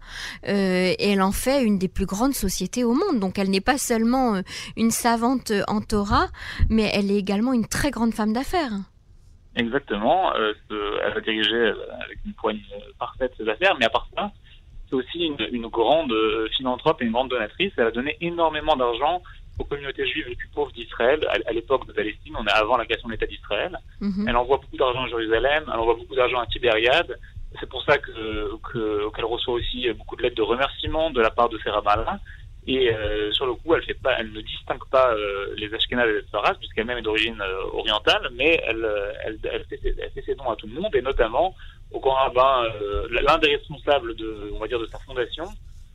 et 0.43 0.95
elle 1.11 1.21
en 1.21 1.31
fait 1.31 1.63
une 1.63 1.77
des 1.77 1.87
plus 1.87 2.05
grandes 2.05 2.33
sociétés 2.33 2.83
au 2.83 2.93
monde. 2.93 3.19
Donc 3.19 3.37
elle 3.37 3.49
n'est 3.49 3.61
pas 3.61 3.77
seulement 3.77 4.41
une 4.77 4.91
savante 4.91 5.51
en 5.67 5.81
Torah, 5.81 6.29
mais 6.69 6.89
elle 6.93 7.11
est 7.11 7.17
également 7.17 7.53
une 7.53 7.67
très 7.67 7.91
grande 7.91 8.13
femme 8.13 8.33
d'affaires. 8.33 8.73
Exactement, 9.55 10.33
elle 10.35 11.13
a 11.15 11.21
dirigé 11.21 11.73
avec 12.03 12.17
une 12.25 12.33
poigne 12.33 12.61
parfaite 12.99 13.33
ses 13.37 13.47
affaires, 13.47 13.75
mais 13.79 13.85
à 13.85 13.89
part 13.89 14.07
ça 14.15 14.31
aussi 14.93 15.25
une, 15.51 15.67
grande 15.67 16.11
euh, 16.11 16.47
philanthrope 16.55 17.01
et 17.01 17.05
une 17.05 17.11
grande 17.11 17.29
donatrice. 17.29 17.73
Elle 17.77 17.87
a 17.87 17.91
donné 17.91 18.17
énormément 18.21 18.75
d'argent 18.75 19.21
aux 19.59 19.63
communautés 19.65 20.07
juives 20.07 20.27
les 20.27 20.35
plus 20.35 20.47
pauvres 20.47 20.71
d'Israël 20.71 21.19
à, 21.45 21.51
l'époque 21.51 21.87
de 21.87 21.93
Palestine. 21.93 22.35
On 22.37 22.45
est 22.45 22.51
avant 22.51 22.77
la 22.77 22.85
création 22.85 23.07
de 23.07 23.13
l'État 23.13 23.27
d'Israël. 23.27 23.77
Mhm. 24.01 24.25
Elle 24.27 24.35
envoie 24.35 24.57
beaucoup 24.57 24.77
d'argent 24.77 25.03
à 25.03 25.07
Jérusalem. 25.07 25.63
Elle 25.67 25.79
envoie 25.79 25.95
beaucoup 25.95 26.15
d'argent 26.15 26.39
à 26.39 26.47
Tibériade. 26.47 27.19
C'est 27.59 27.69
pour 27.69 27.83
ça 27.83 27.99
que 27.99 29.11
qu'elle 29.13 29.25
reçoit 29.25 29.53
aussi 29.53 29.87
beaucoup 29.93 30.15
de 30.15 30.23
lettres 30.23 30.35
de 30.35 30.41
remerciement 30.41 31.11
de 31.11 31.21
la 31.21 31.29
part 31.29 31.49
de 31.49 31.59
ces 31.63 31.69
rabbins-là. 31.69 32.19
Et 32.65 32.93
euh, 32.93 33.31
sur 33.33 33.45
le 33.45 33.55
coup, 33.55 33.75
elle 33.75 34.31
ne 34.31 34.41
distingue 34.41 34.85
pas 34.89 35.13
euh, 35.13 35.53
les 35.57 35.73
Ashkénazes 35.73 36.09
et 36.09 36.21
les 36.21 36.27
Saras, 36.31 36.53
puisqu'elle-même 36.55 36.97
est 36.97 37.01
d'origine 37.01 37.41
orientale, 37.73 38.29
mais 38.35 38.61
elle, 38.65 38.87
elle, 39.25 39.39
elle, 39.51 39.65
fait, 39.65 39.79
elle, 39.83 40.11
fait, 40.11 40.21
ses 40.25 40.35
dons 40.35 40.49
à 40.49 40.55
tout 40.55 40.67
le 40.67 40.79
monde, 40.79 40.95
et 40.95 41.01
notamment 41.01 41.53
au 41.93 41.99
grand 41.99 42.15
rabbin, 42.15 42.65
euh, 42.81 43.07
l'un 43.09 43.37
des 43.37 43.55
responsables 43.55 44.15
de, 44.15 44.51
on 44.53 44.59
va 44.59 44.67
dire, 44.67 44.79
de 44.79 44.87
sa 44.87 44.97
fondation 44.99 45.45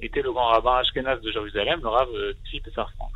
était 0.00 0.23
le 0.23 0.33
grand 0.33 0.47
rabbin 0.47 0.76
Ashkenaz 0.76 1.21
de 1.21 1.33
Jérusalem, 1.33 1.81
le 1.83 1.88
rabbin 1.88 2.12
euh, 2.14 2.33
Tzvi 2.47 2.61
Pessar 2.61 2.90
Frank. 2.92 3.11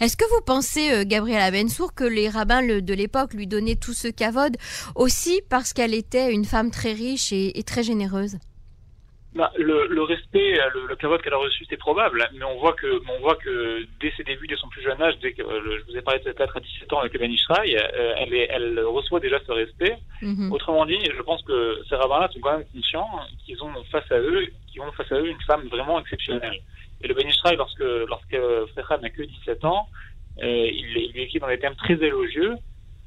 Est-ce 0.00 0.16
que 0.16 0.24
vous 0.24 0.40
pensez, 0.44 0.92
euh, 0.92 1.04
Gabriel 1.04 1.42
Abensour, 1.42 1.94
que 1.94 2.04
les 2.04 2.28
rabbins 2.28 2.62
de 2.62 2.94
l'époque 2.94 3.34
lui 3.34 3.46
donnaient 3.46 3.76
tout 3.76 3.92
ce 3.92 4.08
cavode 4.08 4.56
aussi 4.94 5.42
parce 5.50 5.72
qu'elle 5.72 5.94
était 5.94 6.32
une 6.32 6.44
femme 6.44 6.70
très 6.70 6.92
riche 6.92 7.32
et 7.32 7.62
très 7.64 7.82
généreuse? 7.82 8.38
Bah, 9.34 9.50
le, 9.58 9.88
le, 9.88 10.02
respect, 10.02 10.58
le, 10.74 10.86
le 10.86 11.18
qu'elle 11.18 11.32
a 11.32 11.36
reçu, 11.36 11.64
c'est 11.68 11.76
probable, 11.76 12.28
mais 12.34 12.44
on 12.44 12.56
voit 12.58 12.74
que, 12.74 13.02
on 13.10 13.20
voit 13.20 13.34
que 13.34 13.84
dès 14.00 14.12
ses 14.16 14.22
débuts, 14.22 14.46
dès 14.46 14.56
son 14.56 14.68
plus 14.68 14.82
jeune 14.82 15.00
âge, 15.02 15.18
dès 15.20 15.32
que 15.32 15.42
euh, 15.42 15.78
je 15.80 15.90
vous 15.90 15.98
ai 15.98 16.02
parlé 16.02 16.20
de 16.20 16.24
cette 16.24 16.38
lettre 16.38 16.56
à 16.56 16.60
17 16.60 16.92
ans 16.92 17.00
avec 17.00 17.12
le 17.14 17.18
Ben 17.18 17.30
euh, 17.30 18.14
elle, 18.18 18.32
est, 18.32 18.46
elle 18.48 18.78
reçoit 18.80 19.18
déjà 19.18 19.40
ce 19.44 19.50
respect. 19.50 19.96
Mhm. 20.22 20.52
Autrement 20.52 20.86
dit, 20.86 20.98
je 21.04 21.22
pense 21.22 21.42
que 21.42 21.80
ces 21.88 21.96
rabbins-là 21.96 22.28
sont 22.32 22.38
quand 22.40 22.58
même 22.58 22.66
conscients 22.72 23.10
qu'ils 23.44 23.60
ont 23.64 23.72
face 23.90 24.10
à 24.12 24.18
eux, 24.18 24.46
qu'ils 24.68 24.82
ont 24.82 24.92
face 24.92 25.10
à 25.10 25.16
eux 25.16 25.26
une 25.26 25.42
femme 25.42 25.66
vraiment 25.66 26.00
exceptionnelle. 26.00 26.60
Et 27.02 27.08
le 27.08 27.14
Ben 27.14 27.26
lorsque, 27.56 27.80
lorsque 27.80 28.38
Frechad 28.72 29.02
n'a 29.02 29.10
que 29.10 29.22
17 29.22 29.64
ans, 29.64 29.88
euh, 30.42 30.46
il, 30.46 30.96
il 30.96 31.12
lui 31.12 31.22
écrit 31.22 31.40
dans 31.40 31.48
des 31.48 31.58
termes 31.58 31.76
très 31.76 31.94
élogieux 31.94 32.54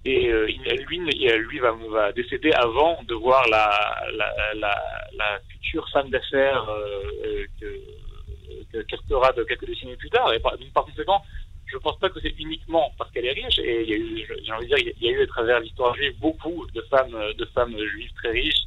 et 0.07 0.31
euh, 0.31 0.45
lui, 0.87 1.59
va, 1.59 2.11
décéder 2.13 2.51
avant 2.53 2.97
de 3.03 3.13
voir 3.13 3.45
la, 3.49 5.39
future 5.49 5.87
femme 5.89 6.09
d'affaires 6.09 6.65
euh, 6.69 7.45
que, 7.59 8.81
qu'elle 8.83 8.99
sera 9.09 9.33
de 9.33 9.43
quelques 9.43 9.65
décennies 9.65 9.97
plus 9.97 10.09
tard. 10.09 10.33
Et 10.33 10.39
par, 10.39 10.55
conséquent, 10.73 11.21
je 11.65 11.75
ne 11.75 11.81
pense 11.81 11.99
pas 11.99 12.09
que 12.09 12.21
c'est 12.21 12.33
uniquement 12.39 12.91
parce 12.97 13.11
qu'elle 13.11 13.25
est 13.25 13.33
riche. 13.33 13.59
Et 13.59 13.83
il 13.83 13.89
y 13.89 13.93
a 13.93 13.97
eu, 13.97 14.27
j'ai 14.43 14.51
envie 14.53 14.67
de 14.67 14.75
dire, 14.75 14.93
il 14.99 15.03
y 15.05 15.09
a 15.09 15.11
eu 15.11 15.23
à 15.23 15.27
travers 15.27 15.59
l'histoire 15.59 15.93
juive 15.95 16.17
beaucoup 16.19 16.65
de 16.73 16.81
femmes, 16.83 17.17
de 17.37 17.45
femmes 17.53 17.77
juives 17.77 18.13
très 18.15 18.31
riches, 18.31 18.63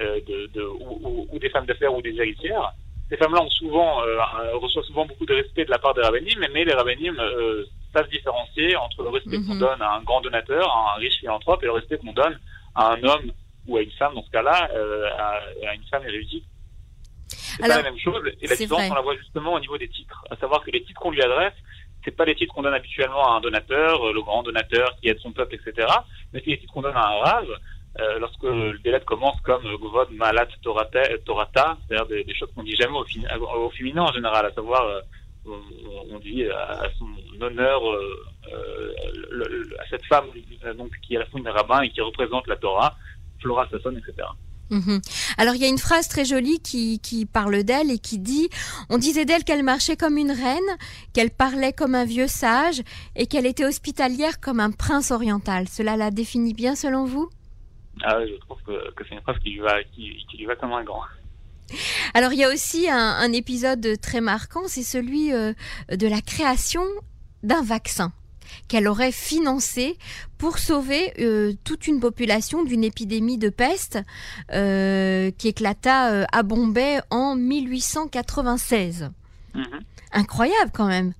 euh, 0.00 0.20
ou, 0.80 1.38
des 1.38 1.50
femmes 1.50 1.66
d'affaires 1.66 1.94
ou 1.94 2.02
des 2.02 2.14
héritières. 2.14 2.72
Ces 3.08 3.16
femmes-là 3.16 3.42
ont 3.42 3.50
souvent, 3.50 4.02
euh, 4.02 4.18
reçoivent 4.54 4.84
souvent 4.84 5.06
beaucoup 5.06 5.26
de 5.26 5.34
respect 5.34 5.64
de 5.64 5.70
la 5.70 5.78
part 5.78 5.94
des 5.94 6.02
rabbinim, 6.02 6.46
mais 6.52 6.64
les 6.64 6.74
rabbinim 6.74 7.16
euh, 7.96 8.06
différencier 8.10 8.76
entre 8.76 9.02
le 9.02 9.10
respect 9.10 9.38
qu'on 9.38 9.54
mhm. 9.54 9.60
donne 9.60 9.82
à 9.82 9.94
un 9.94 10.02
grand 10.02 10.20
donateur, 10.20 10.68
à 10.70 10.94
un 10.94 10.98
riche 10.98 11.18
philanthrope, 11.20 11.62
et 11.62 11.66
le 11.66 11.72
respect 11.72 11.98
qu'on 11.98 12.12
donne 12.12 12.38
à 12.74 12.92
un 12.92 13.02
homme 13.02 13.32
ou 13.66 13.76
à 13.76 13.82
une 13.82 13.90
femme, 13.92 14.14
dans 14.14 14.22
ce 14.22 14.30
cas-là, 14.30 14.68
euh, 14.74 15.08
à, 15.18 15.74
une 15.74 15.84
femme 15.84 16.04
érudite. 16.04 16.44
C'est 17.28 17.62
pas 17.62 17.68
la 17.68 17.82
même 17.82 17.98
chose. 17.98 18.22
Et 18.40 18.46
la 18.46 18.56
différence, 18.56 18.90
on 18.90 18.94
la 18.94 19.00
voit 19.00 19.16
justement 19.16 19.54
au 19.54 19.60
niveau 19.60 19.78
des 19.78 19.88
titres. 19.88 20.24
À 20.30 20.36
savoir 20.36 20.62
que 20.62 20.70
les 20.70 20.82
titres 20.82 21.00
qu'on 21.00 21.10
lui 21.10 21.22
adresse, 21.22 21.54
c'est 22.04 22.10
pas 22.12 22.24
les 22.24 22.36
titres 22.36 22.54
qu'on 22.54 22.62
donne 22.62 22.74
habituellement 22.74 23.32
à 23.32 23.38
un 23.38 23.40
donateur, 23.40 24.12
le 24.12 24.22
grand 24.22 24.42
donateur 24.42 24.96
qui 25.00 25.08
aide 25.08 25.18
son 25.18 25.32
peuple, 25.32 25.56
etc. 25.56 25.88
Mais 26.32 26.40
c'est 26.44 26.50
les 26.50 26.58
titres 26.58 26.72
qu'on 26.72 26.82
donne 26.82 26.96
à 26.96 27.08
un 27.08 27.18
rave. 27.18 27.58
Euh, 27.98 28.18
lorsque 28.18 28.42
les 28.42 28.90
lettres 28.90 29.06
commencent 29.06 29.40
comme 29.40 29.62
Govod, 29.78 30.10
Malat, 30.12 30.46
Torata, 30.62 31.78
c'est-à-dire 31.88 32.06
des, 32.06 32.34
choses 32.34 32.52
qu'on 32.54 32.62
dit 32.62 32.76
jamais 32.76 32.92
au, 32.92 33.06
au, 33.40 33.70
féminin 33.70 34.02
en 34.02 34.12
général, 34.12 34.44
à 34.44 34.52
savoir 34.52 34.84
euh, 34.84 35.00
on, 36.10 36.18
dit 36.18 36.44
à 36.44 36.88
son 36.98 37.06
honneur 37.42 37.80
euh, 37.90 39.74
à 39.78 39.88
cette 39.90 40.04
femme 40.06 40.26
donc 40.76 40.90
qui 41.02 41.14
est 41.14 41.18
la 41.18 41.26
femme 41.26 41.42
des 41.42 41.50
rabbins 41.50 41.82
et 41.82 41.90
qui 41.90 42.00
représente 42.00 42.46
la 42.46 42.56
Torah, 42.56 42.96
Flora 43.40 43.68
Sasson, 43.70 43.92
etc. 43.92 44.26
Mhm. 44.70 45.00
Alors 45.38 45.54
il 45.54 45.62
y 45.62 45.64
a 45.64 45.68
une 45.68 45.78
phrase 45.78 46.08
très 46.08 46.24
jolie 46.24 46.58
qui, 46.60 46.98
qui 46.98 47.24
parle 47.24 47.62
d'elle 47.62 47.90
et 47.90 47.98
qui 47.98 48.18
dit 48.18 48.48
On 48.90 48.98
disait 48.98 49.24
d'elle 49.24 49.44
qu'elle 49.44 49.62
marchait 49.62 49.96
comme 49.96 50.16
une 50.16 50.32
reine, 50.32 50.76
qu'elle 51.12 51.30
parlait 51.30 51.72
comme 51.72 51.94
un 51.94 52.04
vieux 52.04 52.26
sage 52.26 52.82
et 53.14 53.26
qu'elle 53.26 53.46
était 53.46 53.64
hospitalière 53.64 54.40
comme 54.40 54.58
un 54.58 54.72
prince 54.72 55.10
oriental. 55.12 55.68
Cela 55.68 55.96
la 55.96 56.10
définit 56.10 56.54
bien 56.54 56.74
selon 56.74 57.04
vous? 57.04 57.30
Ah, 58.02 58.18
Je 58.26 58.34
trouve 58.40 58.58
que, 58.66 59.04
c'est 59.08 59.14
une 59.14 59.22
phrase 59.22 59.38
qui 59.38 59.50
lui, 59.50 59.60
va, 59.60 59.82
qui, 59.84 60.26
lui 60.36 60.46
va 60.46 60.56
comme 60.56 60.72
un 60.72 60.84
grand. 60.84 61.02
Alors 62.14 62.32
il 62.32 62.38
y 62.38 62.44
a 62.44 62.48
aussi 62.48 62.88
un, 62.90 63.32
épisode 63.32 64.00
très 64.00 64.20
marquant, 64.20 64.62
c'est 64.66 64.82
celui 64.82 65.32
euh, 65.32 65.52
de 65.90 66.06
la 66.06 66.20
création 66.20 66.84
d'un 67.42 67.62
vaccin 67.62 68.12
qu'elle 68.68 68.86
aurait 68.86 69.12
financé 69.12 69.98
pour 70.38 70.58
sauver 70.58 71.12
euh, 71.18 71.52
toute 71.64 71.88
une 71.88 71.98
population 72.00 72.62
d'une 72.64 72.84
épidémie 72.84 73.38
de 73.38 73.48
peste 73.48 73.98
euh, 74.52 75.30
qui 75.32 75.48
éclata 75.48 76.26
à 76.32 76.42
Bombay 76.42 77.00
en 77.10 77.34
1896. 77.34 79.10
Mhm. 79.54 79.64
Incroyable 80.12 80.70
quand 80.72 80.86
même. 80.86 81.12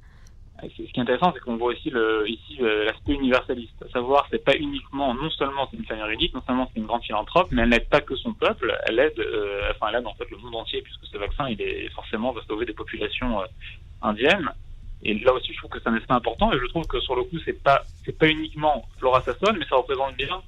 Ce 0.63 0.69
qui 0.69 0.83
est 0.83 0.99
intéressant, 0.99 1.33
c'est 1.35 1.41
qu'on 1.41 1.57
voit 1.57 1.73
aussi 1.73 1.91
le, 1.91 2.25
ici 2.29 2.59
l'aspect 2.61 3.13
universaliste. 3.13 3.83
À 3.83 3.91
savoir, 3.91 4.27
c'est 4.31 4.43
pas 4.43 4.57
uniquement, 4.57 5.15
non 5.15 5.31
seulement 5.31 5.69
c'est 5.71 5.77
une 5.77 5.85
famille 5.85 6.15
unique, 6.15 6.35
non 6.35 6.43
seulement 6.47 6.69
c'est 6.73 6.81
une 6.81 6.87
grande 6.87 7.03
philanthrope, 7.03 7.49
mais 7.51 7.63
elle 7.63 7.69
n'aide 7.69 7.89
pas 7.89 8.01
que 8.01 8.17
son 8.17 8.33
peuple, 8.33 8.75
elle 8.87 8.99
aide, 8.99 9.19
euh, 9.19 9.71
enfin, 9.73 9.89
elle 9.91 10.01
aide 10.01 10.07
en 10.07 10.15
fait 10.15 10.31
le 10.31 10.39
monde 10.39 10.57
entier, 10.57 10.81
puisque 10.83 11.05
ce 11.05 11.19
vaccin, 11.19 11.49
il 11.49 11.61
est 11.61 11.89
forcément 11.91 12.33
va 12.33 12.41
sauver 12.49 12.65
des 12.65 12.73
populations 12.73 13.41
euh, 13.43 13.47
indiennes. 14.03 14.51
Et 15.03 15.15
là 15.15 15.33
aussi, 15.33 15.53
je 15.53 15.59
trouve 15.59 15.71
que 15.71 15.79
c'est 15.81 15.89
un 15.89 15.95
aspect 15.95 16.13
important, 16.13 16.53
et 16.53 16.59
je 16.59 16.67
trouve 16.67 16.87
que 16.87 17.01
sur 17.01 17.17
le 17.17 17.25
coup, 17.25 17.39
c'est 17.45 17.63
pas, 17.63 17.83
c'est 18.05 18.17
pas 18.19 18.29
uniquement 18.29 18.87
Flora 18.99 19.21
Sasson, 19.23 19.55
mais 19.59 19.67
ça 19.69 19.77
représente 19.77 20.17
bien 20.17 20.41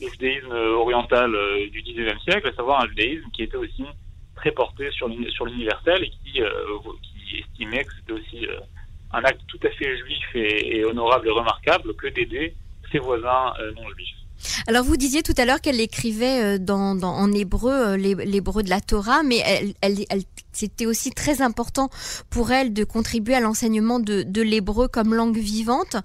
le 0.00 0.08
judaïsme 0.08 0.52
oriental 0.52 1.34
euh, 1.34 1.68
du 1.70 1.82
19e 1.82 2.20
siècle, 2.22 2.48
à 2.48 2.52
savoir 2.52 2.82
un 2.82 2.88
judaïsme 2.88 3.30
qui 3.32 3.44
était 3.44 3.56
aussi 3.56 3.84
très 4.36 4.50
porté 4.50 4.90
sur 4.90 5.08
l'universel 5.08 6.02
et 6.02 6.10
qui, 6.10 6.32
qui 6.32 7.38
estimait 7.38 7.84
que 7.84 7.92
c'était 7.94 8.12
aussi 8.12 8.46
un 9.12 9.24
acte 9.24 9.40
tout 9.46 9.60
à 9.62 9.70
fait 9.70 9.96
juif 9.98 10.24
et, 10.34 10.84
honorable 10.84 11.28
et 11.28 11.30
remarquable 11.30 11.94
que 11.94 12.08
d'aider 12.08 12.54
ses 12.90 12.98
voisins 12.98 13.52
euh, 13.60 13.72
non 13.72 13.88
juifs. 13.96 14.08
Alors 14.66 14.84
vous 14.84 14.96
disiez 14.96 15.22
tout 15.22 15.34
à 15.36 15.44
l'heure 15.44 15.60
qu'elle 15.60 15.80
écrivait 15.80 16.56
euh, 16.56 16.58
dans, 16.58 17.00
en 17.02 17.32
hébreu 17.32 17.72
euh, 17.72 17.96
l'hébreu 17.96 18.62
de 18.62 18.70
la 18.70 18.80
Torah, 18.80 19.22
mais 19.22 19.38
elle, 19.80 19.94
c'était 20.52 20.86
aussi 20.86 21.10
très 21.10 21.42
important 21.42 21.88
pour 22.30 22.52
elle 22.52 22.72
de 22.72 22.84
contribuer 22.84 23.34
à 23.34 23.40
l'enseignement 23.40 24.00
de, 24.00 24.42
l'hébreu 24.42 24.88
comme 24.88 25.14
langue 25.14 25.38
vivante. 25.38 25.96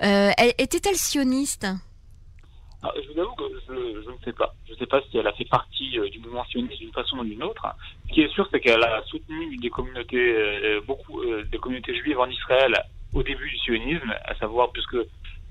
Était-elle 0.00 0.96
sioniste? 0.96 1.66
Ah, 2.82 2.92
je 2.96 3.12
vous 3.12 3.20
avoue 3.20 3.34
que 3.34 3.44
je, 3.68 4.10
ne 4.10 4.16
sais 4.24 4.32
pas. 4.32 4.54
Je 4.66 4.72
ne 4.72 4.78
sais 4.78 4.86
pas 4.86 5.02
si 5.10 5.18
elle 5.18 5.26
a 5.26 5.32
fait 5.32 5.44
partie 5.44 5.98
euh, 5.98 6.08
du 6.08 6.18
mouvement 6.18 6.44
sioniste 6.46 6.78
d'une 6.78 6.92
façon 6.92 7.18
ou 7.18 7.24
d'une 7.24 7.42
autre. 7.42 7.66
Ce 8.08 8.14
qui 8.14 8.22
est 8.22 8.32
sûr, 8.32 8.48
c'est 8.50 8.60
qu'elle 8.60 8.82
a 8.82 9.02
soutenu 9.04 9.56
des 9.58 9.68
communautés, 9.68 10.34
euh, 10.34 10.80
beaucoup 10.86 11.20
euh, 11.20 11.44
des 11.52 11.58
communautés 11.58 11.94
juives 11.94 12.18
en 12.18 12.28
Israël 12.28 12.74
au 13.12 13.22
début 13.22 13.50
du 13.50 13.58
sionisme, 13.58 14.14
à 14.24 14.34
savoir 14.36 14.70
puisque 14.72 14.96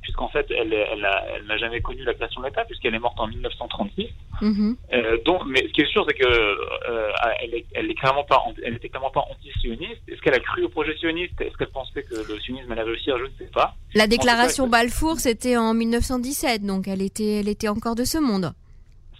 puisqu'en 0.01 0.29
fait, 0.29 0.45
elle, 0.49 0.73
elle, 0.73 1.45
n'a 1.47 1.57
jamais 1.57 1.81
connu 1.81 2.03
la 2.03 2.13
création 2.13 2.41
de 2.41 2.47
l'État, 2.47 2.65
puisqu'elle 2.65 2.95
est 2.95 2.99
morte 2.99 3.19
en 3.19 3.27
1936. 3.27 4.09
Mhm. 4.41 4.77
Euh, 4.93 5.17
donc, 5.25 5.41
mais 5.45 5.61
ce 5.67 5.73
qui 5.73 5.81
est 5.81 5.91
sûr, 5.91 6.05
c'est 6.07 6.15
que 6.15 6.27
euh, 6.27 7.11
elle, 7.41 7.53
est, 7.53 7.65
elle, 7.73 7.89
est 7.89 7.95
clairement 7.95 8.23
pas, 8.23 8.41
elle 8.63 8.75
était 8.75 8.89
clairement 8.89 9.11
pas 9.11 9.25
anti-sioniste. 9.29 10.01
Est-ce 10.07 10.21
qu'elle 10.21 10.33
a 10.33 10.39
cru 10.39 10.63
au 10.63 10.69
projet 10.69 10.95
sioniste? 10.97 11.39
Est-ce 11.41 11.55
qu'elle 11.57 11.69
pensait 11.69 12.03
que 12.03 12.15
le 12.15 12.39
sionisme 12.39 12.71
allait 12.71 12.83
réussir? 12.83 13.17
Je 13.17 13.23
ne 13.23 13.31
sais 13.37 13.51
pas. 13.53 13.75
La 13.93 14.07
déclaration 14.07 14.67
Balfour, 14.67 15.19
c'était 15.19 15.57
en 15.57 15.73
1917, 15.73 16.65
donc 16.65 16.87
elle 16.87 17.01
était, 17.01 17.39
elle 17.39 17.49
était 17.49 17.67
encore 17.67 17.95
de 17.95 18.03
ce 18.03 18.17
monde. 18.17 18.53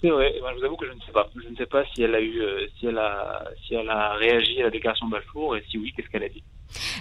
C'est 0.02 0.10
vrai. 0.10 0.34
je 0.34 0.60
vous 0.60 0.66
avoue 0.66 0.78
que 0.78 0.88
je 0.88 0.94
ne 0.94 1.02
sais 1.02 1.12
pas. 1.12 1.30
Je 1.36 1.50
ne 1.50 1.56
sais 1.56 1.66
pas 1.66 1.84
si 1.94 2.04
elle 2.04 2.16
a 2.16 2.22
eu, 2.22 2.42
euh, 2.42 2.66
si 2.80 2.88
elle 2.88 2.98
a, 2.98 3.44
si 3.66 3.76
elle 3.76 3.90
a 3.90 4.14
réagi 4.14 4.62
à 4.62 4.66
la 4.66 4.70
déclaration 4.70 5.08
Balfour 5.08 5.58
et 5.58 5.64
si 5.70 5.78
oui, 5.78 5.92
qu'est-ce 5.96 6.10
qu'elle 6.10 6.24
a 6.24 6.30
dit? 6.30 6.44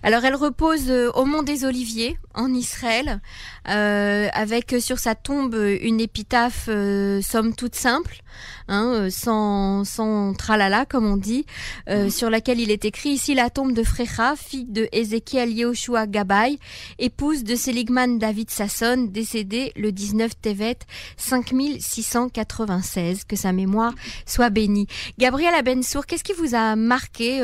Alors 0.03 0.25
elle 0.25 0.35
repose 0.35 0.91
euh, 0.91 1.11
au 1.13 1.25
mont 1.25 1.43
des 1.43 1.65
Oliviers 1.65 2.17
en 2.35 2.53
Israël, 2.55 3.21
euh, 3.69 4.29
avec 4.33 4.75
sur 4.81 4.99
sa 4.99 5.15
tombe 5.15 5.55
une 5.55 6.01
épitaphe 6.01 6.67
euh, 6.69 7.21
somme 7.21 7.55
toute 7.55 7.75
simple, 7.75 8.23
hein, 8.69 9.09
sans, 9.11 9.85
sans 9.85 10.33
tralala 10.35 10.87
comme 10.87 11.07
on 11.07 11.17
dit, 11.17 11.47
mhm. 11.89 12.11
sur 12.11 12.31
laquelle 12.31 12.61
il 12.61 12.71
est 12.71 12.85
écrit 12.85 13.09
ici 13.11 13.35
la 13.35 13.51
tombe 13.51 13.73
de 13.73 13.83
Frécha, 13.83 14.37
fille 14.37 14.67
de 14.67 14.89
Ézéchiel 14.93 15.53
Yehoshua 15.53 16.07
Gabay, 16.07 16.59
épouse 16.99 17.45
de 17.45 17.57
Seligman 17.57 18.19
David 18.19 18.51
Sasson, 18.51 19.09
décédé 19.09 19.73
le 19.77 19.93
19 19.93 20.41
Tevet 20.41 20.79
5696. 21.17 23.25
Que 23.25 23.37
sa 23.37 23.53
mémoire 23.53 23.93
soit 24.27 24.51
bénie. 24.51 24.87
Gabriel 25.19 25.55
Abensour, 25.55 26.07
qu'est-ce 26.07 26.25
qui 26.25 26.33
vous 26.33 26.55
a 26.55 26.77
marqué 26.77 27.43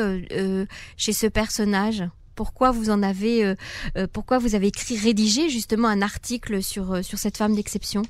chez 0.97 1.13
ce 1.13 1.27
personnage? 1.27 2.03
Pourquoi 2.35 2.71
vous 2.71 2.89
en 2.89 3.01
avez, 3.01 3.45
euh, 3.45 3.55
euh, 3.97 4.07
pourquoi 4.11 4.37
vous 4.37 4.55
avez 4.55 4.67
écrit, 4.67 4.97
rédigé 4.97 5.49
justement 5.49 5.87
un 5.87 6.01
article 6.01 6.61
sur, 6.61 6.93
euh, 6.93 7.01
sur 7.01 7.17
cette 7.17 7.37
femme 7.37 7.55
d'exception? 7.55 8.03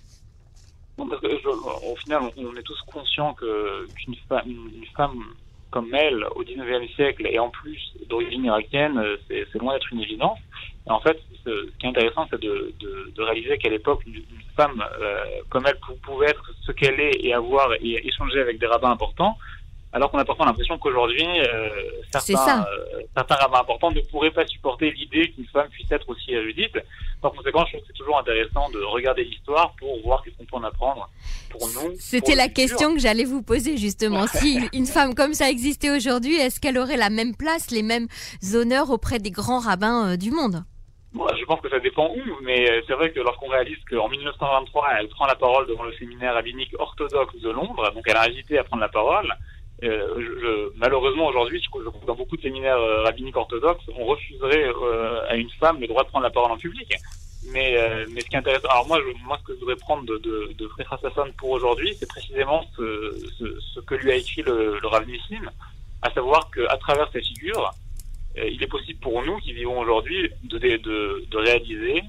Que, 0.97 1.91
Au 1.91 1.95
final, 1.97 2.31
on, 2.37 2.55
est 2.55 2.63
tous 2.63 2.81
conscients 2.87 3.33
qu'une 3.33 4.15
femme, 4.29 4.43
une 4.47 4.85
femme 4.95 5.23
comme 5.69 5.93
elle, 5.93 6.25
au 6.35 6.43
19e 6.43 6.87
siècle, 6.95 7.27
et 7.29 7.37
en 7.37 7.49
plus 7.49 7.93
d'origine 8.07 8.45
irakienne, 8.45 9.01
c'est 9.27 9.53
loin 9.55 9.73
d'être 9.73 9.91
une 9.91 9.99
évidence. 9.99 10.39
Et 10.87 10.91
en 10.91 11.01
fait, 11.01 11.19
ce, 11.43 11.69
qui 11.77 11.85
est 11.85 11.89
intéressant, 11.89 12.25
c'est 12.29 12.39
de, 12.39 12.73
de, 12.79 13.21
réaliser 13.21 13.57
qu'à 13.57 13.69
l'époque, 13.69 14.03
une, 14.07 14.23
femme 14.55 14.81
comme 15.49 15.65
elle 15.67 15.77
pouvait 16.01 16.27
être 16.27 16.49
ce 16.65 16.71
qu'elle 16.71 16.97
est 17.01 17.25
et 17.25 17.33
avoir 17.33 17.73
et 17.73 18.07
échanger 18.07 18.39
avec 18.39 18.57
des 18.57 18.67
rabbins 18.67 18.91
importants, 18.91 19.37
alors 19.95 20.11
qu'on 20.11 20.17
a 20.17 20.25
parfois 20.25 20.45
l'impression 20.45 20.77
qu'aujourd'hui, 20.77 21.25
euh, 21.39 21.69
certains, 22.11 22.65
euh, 22.65 23.01
certains 23.15 23.35
rabbins 23.35 23.59
importants 23.61 23.91
ne 23.91 24.01
pourraient 24.01 24.29
pas 24.29 24.45
supporter 24.45 24.91
l'idée 24.91 25.31
qu'une 25.31 25.45
femme 25.45 25.69
puisse 25.69 25.89
être 25.89 26.09
aussi 26.09 26.33
érudite. 26.33 26.77
Par 27.21 27.31
conséquent, 27.31 27.63
je 27.65 27.71
trouve 27.71 27.81
que 27.81 27.87
c'est 27.87 27.97
toujours 27.97 28.19
intéressant 28.19 28.69
de 28.71 28.79
regarder 28.79 29.23
l'histoire 29.23 29.73
pour 29.79 29.97
voir 30.03 30.21
qu'est-ce 30.21 30.35
qu'on 30.35 30.43
peut 30.43 30.57
en 30.57 30.65
apprendre 30.65 31.09
pour 31.49 31.65
nous. 31.69 31.93
C'était 31.97 32.35
la 32.35 32.49
question 32.49 32.93
que 32.93 32.99
j'allais 32.99 33.23
vous 33.23 33.41
poser 33.41 33.77
justement. 33.77 34.27
si 34.27 34.59
une 34.73 34.85
femme 34.85 35.15
comme 35.15 35.33
ça 35.33 35.49
existait 35.49 35.95
aujourd'hui, 35.95 36.35
est-ce 36.35 36.59
qu'elle 36.59 36.77
aurait 36.77 36.97
la 36.97 37.09
même 37.09 37.33
place, 37.33 37.71
les 37.71 37.81
mêmes 37.81 38.07
honneurs 38.53 38.89
auprès 38.89 39.19
des 39.19 39.31
grands 39.31 39.59
rabbins 39.59 40.11
euh, 40.11 40.17
du 40.17 40.29
monde? 40.29 40.65
Je 41.13 41.45
pense 41.45 41.61
que 41.61 41.69
ça 41.69 41.79
dépend 41.79 42.09
où, 42.09 42.21
mais 42.43 42.65
c'est 42.85 42.93
vrai 42.95 43.09
que 43.13 43.21
lorsqu'on 43.21 43.47
réalise 43.47 43.77
qu'en 43.89 44.09
1923, 44.09 44.87
elle 44.99 45.07
prend 45.07 45.25
la 45.25 45.35
parole 45.35 45.65
devant 45.65 45.83
le 45.83 45.93
séminaire 45.93 46.33
rabbinique 46.33 46.75
orthodoxe 46.77 47.39
de 47.39 47.49
Londres, 47.51 47.89
donc 47.93 48.03
elle 48.05 48.17
a 48.17 48.23
invité 48.23 48.57
à 48.57 48.65
prendre 48.65 48.81
la 48.81 48.89
parole, 48.89 49.33
euh, 49.83 50.69
malheureusement 50.75 51.27
aujourd'hui, 51.27 51.61
je, 51.61 52.05
dans 52.05 52.15
beaucoup 52.15 52.37
de 52.37 52.41
séminaires 52.41 52.77
euh, 52.77 53.03
rabbiniques 53.03 53.35
orthodoxes, 53.35 53.83
on 53.97 54.05
refuserait 54.05 54.67
euh, 54.67 55.27
à 55.27 55.35
une 55.35 55.49
femme 55.59 55.81
le 55.81 55.87
droit 55.87 56.03
de 56.03 56.09
prendre 56.09 56.23
la 56.23 56.29
parole 56.29 56.51
en 56.51 56.57
public. 56.57 56.93
Mais, 57.51 57.75
ce 57.75 58.25
qui 58.25 58.35
est 58.35 58.47
alors 58.47 58.87
moi, 58.87 58.99
moi, 59.23 59.37
ce 59.39 59.43
que 59.45 59.53
je 59.53 59.59
voudrais 59.59 59.75
prendre 59.75 60.03
de, 60.03 60.17
de, 60.17 60.53
de 60.57 60.67
Frère 60.67 60.97
Sasson 60.99 61.31
pour 61.37 61.51
aujourd'hui, 61.51 61.95
c'est 61.99 62.07
précisément 62.07 62.65
ce, 62.75 63.79
que 63.81 63.95
lui 63.95 64.11
a 64.11 64.15
écrit 64.15 64.41
le, 64.41 64.79
le 64.79 64.87
Rav 64.87 65.05
à 66.01 66.11
savoir 66.11 66.49
qu'à 66.49 66.75
travers 66.77 67.07
cette 67.11 67.25
figure, 67.25 67.71
il 68.35 68.61
est 68.63 68.67
possible 68.67 68.99
pour 68.99 69.23
nous 69.23 69.37
qui 69.37 69.53
vivons 69.53 69.79
aujourd'hui 69.79 70.27
de, 70.43 71.37
réaliser 71.37 72.01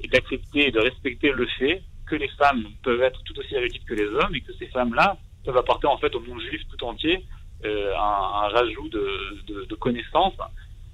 et 0.00 0.08
d'accepter 0.08 0.68
et 0.68 0.70
de 0.70 0.80
respecter 0.80 1.32
le 1.32 1.46
fait 1.58 1.82
que 2.06 2.16
les 2.16 2.28
femmes 2.28 2.64
peuvent 2.82 3.02
être 3.02 3.22
tout 3.24 3.38
aussi 3.38 3.54
érudites 3.56 3.84
que 3.84 3.94
les 3.94 4.06
hommes 4.06 4.34
et 4.34 4.40
que 4.40 4.54
ces 4.54 4.68
femmes-là 4.68 5.18
peuvent 5.48 5.56
apporter 5.56 5.86
en 5.86 5.96
fait 5.96 6.14
au 6.14 6.20
monde 6.20 6.40
juif 6.42 6.60
tout 6.68 6.84
entier 6.84 7.24
euh, 7.64 7.94
un, 7.96 8.48
rajout 8.48 8.88
de, 8.90 9.74
connaissances. 9.76 10.34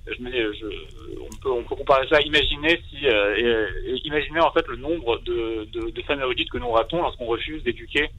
On, 0.07 1.65
peut, 1.65 1.75
comparer 1.77 2.07
ça. 2.09 2.21
Imaginez 2.21 2.81
si, 2.89 3.05
euh, 3.07 3.99
imaginez 4.05 4.41
en 4.41 4.53
fait 4.53 4.67
le 4.69 4.77
nombre 4.77 5.19
de 5.25 6.03
femmes 6.07 6.21
érudites 6.21 6.51
que 6.51 6.59
nous 6.59 6.71
ratons 6.71 7.03
lorsqu'on 7.03 7.27
refuse 7.27 7.65
d'éduquer 7.65 8.11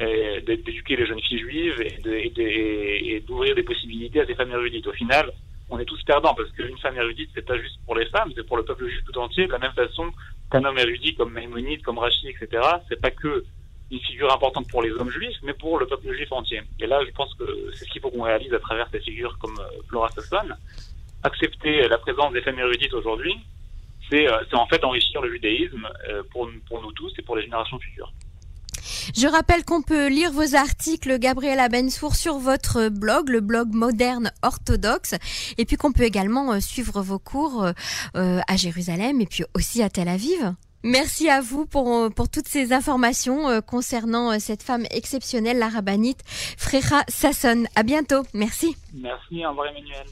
euh, 0.00 0.40
d'éduquer 0.40 0.96
les 0.96 1.06
jeunes 1.06 1.20
filles 1.20 1.38
juives 1.38 1.80
et 2.06 3.20
d'ouvrir 3.20 3.54
des 3.54 3.62
possibilités 3.62 4.20
à 4.20 4.26
ces 4.26 4.34
femmes 4.34 4.52
érudites. 4.52 4.86
Au 4.86 4.92
final, 4.92 5.30
on 5.68 5.78
est 5.78 5.84
tous 5.84 6.02
perdants 6.04 6.34
parce 6.34 6.50
qu'une 6.52 6.78
femme 6.78 6.96
érudite, 6.96 7.30
c'est 7.34 7.46
pas 7.46 7.58
juste 7.58 7.78
pour 7.84 7.94
les 7.94 8.06
femmes, 8.06 8.32
c'est 8.34 8.46
pour 8.46 8.56
le 8.56 8.64
peuple 8.64 8.88
juif 8.88 9.02
tout 9.04 9.18
entier. 9.18 9.46
De 9.46 9.52
la 9.52 9.58
même 9.58 9.72
façon 9.72 10.10
qu'un 10.50 10.64
homme 10.64 10.78
érudit 10.78 11.14
comme 11.14 11.32
Maïmonide, 11.32 11.82
comme 11.82 11.98
Rachid, 11.98 12.28
etc., 12.28 12.62
c'est 12.88 13.00
pas 13.00 13.10
que 13.10 13.44
une 13.94 14.00
figure 14.00 14.32
importante 14.32 14.68
pour 14.68 14.82
les 14.82 14.90
hommes 14.90 15.10
juifs, 15.10 15.36
mais 15.42 15.54
pour 15.54 15.78
le 15.78 15.86
peuple 15.86 16.12
juif 16.12 16.30
entier. 16.32 16.62
Et 16.80 16.86
là, 16.86 17.00
je 17.06 17.10
pense 17.12 17.32
que 17.34 17.44
c'est 17.74 17.84
ce 17.84 17.90
qu'il 17.90 18.00
faut 18.00 18.10
qu'on 18.10 18.22
réalise 18.22 18.52
à 18.52 18.58
travers 18.58 18.88
ces 18.90 19.00
figures 19.00 19.36
comme 19.38 19.58
euh, 19.58 19.82
Flora 19.88 20.08
Sasson. 20.10 20.48
Accepter 21.22 21.88
la 21.88 21.98
présence 21.98 22.32
des 22.32 22.42
femmes 22.42 22.58
érudites 22.58 22.92
aujourd'hui, 22.92 23.34
c'est 24.10 24.26
en 24.52 24.66
fait 24.66 24.84
enrichir 24.84 25.22
le 25.22 25.32
judaïsme 25.32 25.88
pour, 26.30 26.50
pour 26.68 26.82
nous 26.82 26.92
tous 26.92 27.10
et 27.18 27.22
pour 27.22 27.36
les 27.36 27.42
générations 27.42 27.78
futures. 27.78 28.12
Je 29.14 29.26
rappelle 29.26 29.64
qu'on 29.64 29.82
peut 29.82 30.08
lire 30.08 30.32
vos 30.32 30.54
articles, 30.54 31.18
Gabriel 31.18 31.60
Abensour, 31.60 32.14
sur 32.14 32.38
votre 32.38 32.88
blog, 32.88 33.28
le 33.28 33.40
blog 33.40 33.72
moderne 33.72 34.32
orthodoxe, 34.42 35.14
et 35.58 35.64
puis 35.64 35.76
qu'on 35.76 35.92
peut 35.92 36.04
également 36.04 36.52
euh, 36.52 36.60
suivre 36.60 37.02
vos 37.02 37.18
cours 37.18 37.64
euh, 37.64 38.40
à 38.46 38.56
Jérusalem 38.56 39.20
et 39.20 39.26
puis 39.26 39.44
aussi 39.54 39.82
à 39.82 39.90
Tel 39.90 40.08
Aviv. 40.08 40.54
Merci 40.84 41.30
à 41.30 41.40
vous 41.40 41.64
pour, 41.64 42.12
pour 42.14 42.28
toutes 42.28 42.46
ces 42.46 42.74
informations 42.74 43.48
euh, 43.48 43.60
concernant 43.62 44.38
cette 44.38 44.62
femme 44.62 44.84
exceptionnelle, 44.90 45.58
la 45.58 45.70
rabbinite 45.70 46.20
Frecha 46.58 47.04
Sasson. 47.08 47.64
À 47.74 47.82
bientôt. 47.82 48.22
Merci. 48.34 48.76
Merci, 48.92 49.46
au 49.46 49.48
revoir 49.50 49.68
Emmanuel. 49.68 50.04